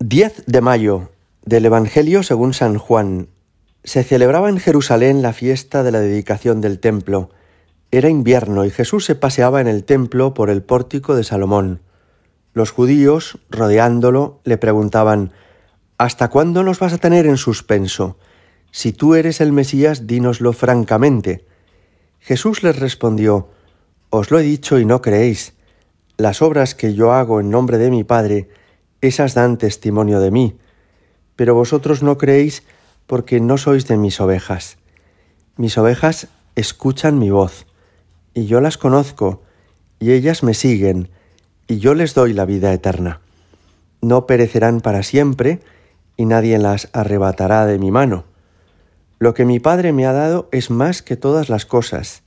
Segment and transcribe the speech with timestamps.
[0.00, 1.10] 10 de mayo
[1.44, 3.26] del Evangelio según San Juan.
[3.82, 7.30] Se celebraba en Jerusalén la fiesta de la dedicación del templo.
[7.90, 11.80] Era invierno y Jesús se paseaba en el templo por el pórtico de Salomón.
[12.52, 15.32] Los judíos, rodeándolo, le preguntaban
[15.98, 18.18] ¿Hasta cuándo nos vas a tener en suspenso?
[18.70, 21.44] Si tú eres el Mesías, dínoslo francamente.
[22.20, 23.48] Jesús les respondió
[24.10, 25.54] Os lo he dicho y no creéis.
[26.16, 28.48] Las obras que yo hago en nombre de mi Padre,
[29.00, 30.56] esas dan testimonio de mí,
[31.36, 32.64] pero vosotros no creéis
[33.06, 34.76] porque no sois de mis ovejas.
[35.56, 37.66] Mis ovejas escuchan mi voz,
[38.34, 39.42] y yo las conozco,
[39.98, 41.10] y ellas me siguen,
[41.66, 43.20] y yo les doy la vida eterna.
[44.00, 45.60] No perecerán para siempre,
[46.16, 48.24] y nadie las arrebatará de mi mano.
[49.18, 52.22] Lo que mi Padre me ha dado es más que todas las cosas,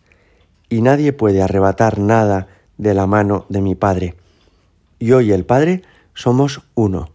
[0.70, 2.48] y nadie puede arrebatar nada
[2.78, 4.16] de la mano de mi Padre.
[5.00, 5.84] Yo y el Padre
[6.22, 7.10] somos uno.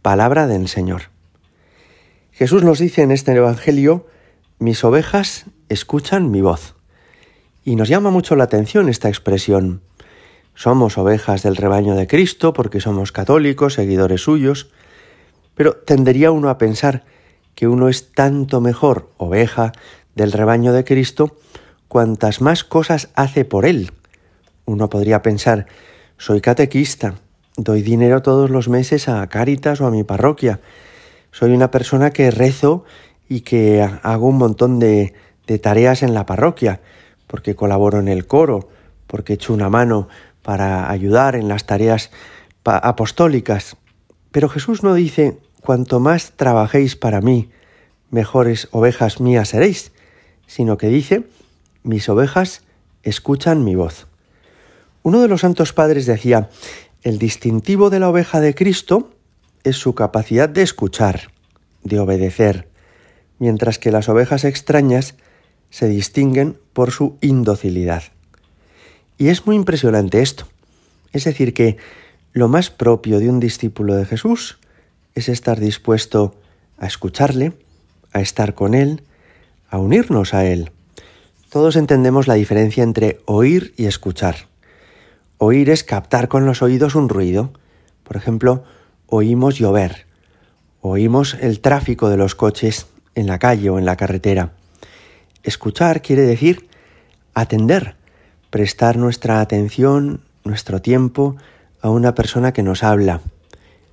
[0.00, 1.10] Palabra del Señor.
[2.32, 4.06] Jesús nos dice en este Evangelio,
[4.58, 6.74] mis ovejas escuchan mi voz.
[7.66, 9.82] Y nos llama mucho la atención esta expresión.
[10.54, 14.70] Somos ovejas del rebaño de Cristo porque somos católicos, seguidores suyos,
[15.54, 17.04] pero tendería uno a pensar
[17.54, 19.72] que uno es tanto mejor oveja
[20.14, 21.36] del rebaño de Cristo
[21.88, 23.92] cuantas más cosas hace por él.
[24.64, 25.66] Uno podría pensar,
[26.16, 27.16] soy catequista,
[27.56, 30.58] Doy dinero todos los meses a Cáritas o a mi parroquia.
[31.30, 32.84] Soy una persona que rezo
[33.28, 35.14] y que hago un montón de,
[35.46, 36.80] de tareas en la parroquia,
[37.28, 38.68] porque colaboro en el coro,
[39.06, 40.08] porque echo una mano
[40.42, 42.10] para ayudar en las tareas
[42.64, 43.76] apostólicas.
[44.32, 47.50] Pero Jesús no dice, cuanto más trabajéis para mí,
[48.10, 49.92] mejores ovejas mías seréis,
[50.48, 51.22] sino que dice,
[51.84, 52.64] mis ovejas
[53.04, 54.08] escuchan mi voz.
[55.04, 56.48] Uno de los santos padres decía,
[57.04, 59.10] el distintivo de la oveja de Cristo
[59.62, 61.30] es su capacidad de escuchar,
[61.84, 62.68] de obedecer,
[63.38, 65.14] mientras que las ovejas extrañas
[65.68, 68.04] se distinguen por su indocilidad.
[69.18, 70.48] Y es muy impresionante esto.
[71.12, 71.76] Es decir, que
[72.32, 74.58] lo más propio de un discípulo de Jesús
[75.14, 76.34] es estar dispuesto
[76.78, 77.52] a escucharle,
[78.12, 79.02] a estar con él,
[79.68, 80.70] a unirnos a él.
[81.50, 84.48] Todos entendemos la diferencia entre oír y escuchar.
[85.46, 87.52] Oír es captar con los oídos un ruido.
[88.02, 88.64] Por ejemplo,
[89.08, 90.06] oímos llover,
[90.80, 94.52] oímos el tráfico de los coches en la calle o en la carretera.
[95.42, 96.66] Escuchar quiere decir
[97.34, 97.94] atender,
[98.48, 101.36] prestar nuestra atención, nuestro tiempo
[101.82, 103.20] a una persona que nos habla,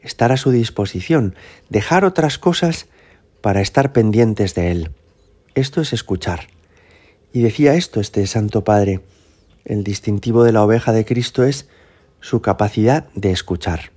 [0.01, 1.35] estar a su disposición,
[1.67, 2.85] dejar otras cosas
[3.41, 4.91] para estar pendientes de él.
[5.53, 6.47] Esto es escuchar.
[7.33, 9.01] Y decía esto este Santo Padre,
[9.65, 11.67] el distintivo de la oveja de Cristo es
[12.19, 13.91] su capacidad de escuchar.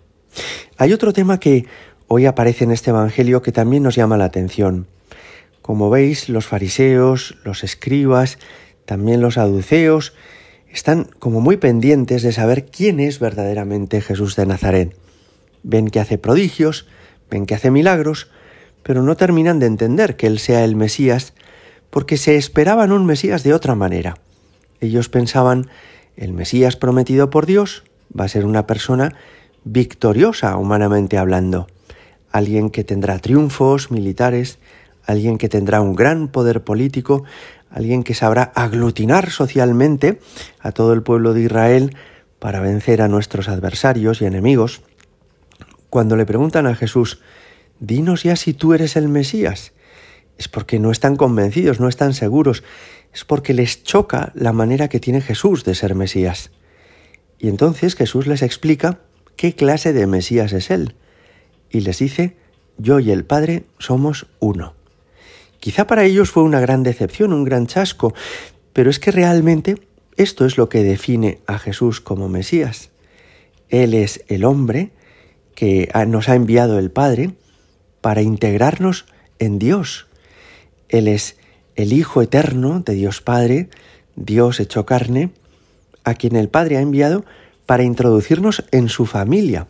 [0.76, 1.66] Hay otro tema que
[2.08, 4.86] hoy aparece en este Evangelio que también nos llama la atención.
[5.62, 8.38] Como veis, los fariseos, los escribas,
[8.84, 10.14] también los saduceos,
[10.70, 14.96] están como muy pendientes de saber quién es verdaderamente Jesús de Nazaret.
[15.62, 16.86] Ven que hace prodigios,
[17.30, 18.30] ven que hace milagros,
[18.82, 21.32] pero no terminan de entender que Él sea el Mesías,
[21.90, 24.18] porque se esperaban un Mesías de otra manera.
[24.84, 25.68] Ellos pensaban,
[26.14, 27.84] el Mesías prometido por Dios
[28.18, 29.14] va a ser una persona
[29.64, 31.68] victoriosa humanamente hablando,
[32.30, 34.58] alguien que tendrá triunfos militares,
[35.06, 37.24] alguien que tendrá un gran poder político,
[37.70, 40.20] alguien que sabrá aglutinar socialmente
[40.60, 41.96] a todo el pueblo de Israel
[42.38, 44.82] para vencer a nuestros adversarios y enemigos.
[45.88, 47.22] Cuando le preguntan a Jesús,
[47.80, 49.72] dinos ya si tú eres el Mesías,
[50.36, 52.62] es porque no están convencidos, no están seguros,
[53.14, 56.50] es porque les choca la manera que tiene Jesús de ser Mesías.
[57.38, 59.00] Y entonces Jesús les explica
[59.36, 60.96] qué clase de Mesías es Él,
[61.70, 62.36] y les dice,
[62.76, 64.74] yo y el Padre somos uno.
[65.60, 68.14] Quizá para ellos fue una gran decepción, un gran chasco,
[68.72, 69.76] pero es que realmente
[70.16, 72.90] esto es lo que define a Jesús como Mesías.
[73.68, 74.90] Él es el hombre
[75.54, 77.30] que nos ha enviado el Padre
[78.00, 79.06] para integrarnos
[79.38, 80.06] en Dios.
[80.88, 81.36] Él es
[81.76, 83.68] el Hijo eterno de Dios Padre,
[84.16, 85.30] Dios hecho carne,
[86.04, 87.24] a quien el Padre ha enviado
[87.66, 89.66] para introducirnos en su familia.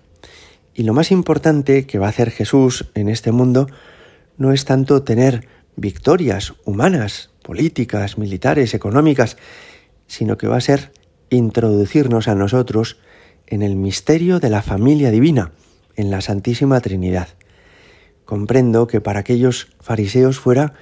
[0.74, 3.68] Y lo más importante que va a hacer Jesús en este mundo
[4.36, 5.46] no es tanto tener
[5.76, 9.36] victorias humanas, políticas, militares, económicas,
[10.06, 10.92] sino que va a ser
[11.30, 12.98] introducirnos a nosotros
[13.46, 15.52] en el misterio de la familia divina,
[15.96, 17.28] en la Santísima Trinidad.
[18.24, 20.74] Comprendo que para aquellos fariseos fuera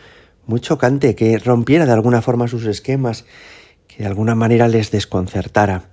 [0.46, 3.24] muy chocante, que rompiera de alguna forma sus esquemas,
[3.88, 5.90] que de alguna manera les desconcertara.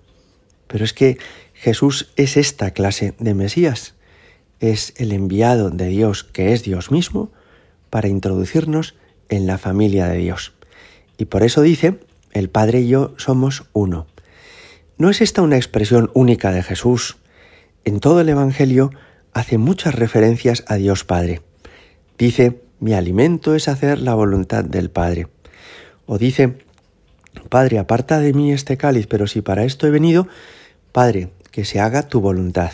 [0.68, 1.18] Pero es que
[1.54, 3.96] Jesús es esta clase de Mesías.
[4.60, 7.32] es el enviado de Dios, que es Dios mismo,
[7.90, 8.96] para introducirnos
[9.30, 10.54] en la familia de Dios.
[11.18, 12.00] Y por eso dice,
[12.34, 14.08] el Padre y yo somos uno.
[14.98, 17.18] ¿No es esta una expresión única de Jesús?
[17.86, 18.92] En todo el Evangelio
[19.34, 21.42] hace muchas referencias a Dios Padre.
[22.18, 25.28] Dice, mi alimento es hacer la voluntad del Padre.
[26.06, 26.60] O dice,
[27.50, 30.28] Padre, aparta de mí este cáliz, pero si para esto he venido,
[30.92, 32.72] Padre, que se haga tu voluntad.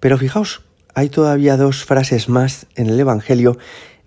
[0.00, 0.62] Pero fijaos,
[0.94, 3.58] hay todavía dos frases más en el Evangelio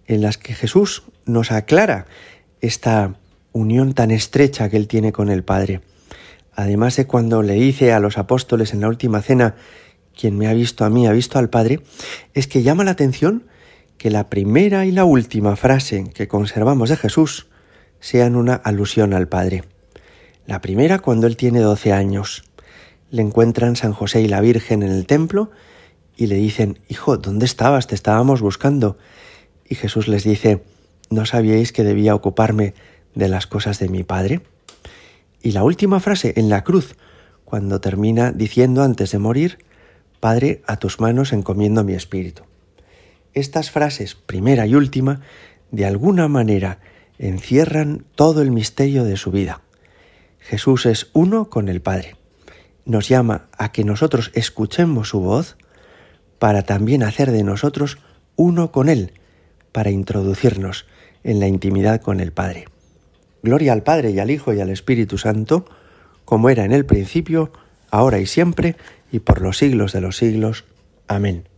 [0.07, 2.05] en las que Jesús nos aclara
[2.61, 3.15] esta
[3.53, 5.81] unión tan estrecha que él tiene con el Padre.
[6.53, 9.55] Además de cuando le dice a los apóstoles en la última cena,
[10.15, 11.81] quien me ha visto a mí ha visto al Padre,
[12.33, 13.45] es que llama la atención
[13.97, 17.47] que la primera y la última frase que conservamos de Jesús
[17.99, 19.63] sean una alusión al Padre.
[20.45, 22.43] La primera cuando él tiene doce años.
[23.09, 25.51] Le encuentran San José y la Virgen en el templo
[26.17, 27.87] y le dicen, Hijo, ¿dónde estabas?
[27.87, 28.97] Te estábamos buscando.
[29.67, 30.61] Y Jesús les dice,
[31.09, 32.73] ¿no sabíais que debía ocuparme
[33.15, 34.41] de las cosas de mi Padre?
[35.41, 36.95] Y la última frase en la cruz,
[37.43, 39.59] cuando termina diciendo antes de morir,
[40.19, 42.43] Padre, a tus manos encomiendo mi espíritu.
[43.35, 45.21] Estas frases, primera y última,
[45.69, 46.79] de alguna manera
[47.19, 49.61] encierran todo el misterio de su vida.
[50.39, 52.15] Jesús es uno con el Padre.
[52.85, 55.57] Nos llama a que nosotros escuchemos su voz
[56.39, 57.97] para también hacer de nosotros
[58.37, 59.11] uno con Él,
[59.73, 60.85] para introducirnos
[61.23, 62.65] en la intimidad con el Padre.
[63.43, 65.65] Gloria al Padre y al Hijo y al Espíritu Santo,
[66.23, 67.51] como era en el principio,
[67.91, 68.77] ahora y siempre,
[69.11, 70.63] y por los siglos de los siglos.
[71.07, 71.49] Amén.